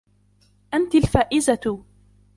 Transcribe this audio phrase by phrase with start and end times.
[0.73, 1.83] أنتِ الفائزة.